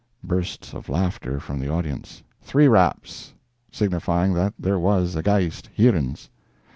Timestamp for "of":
0.73-0.89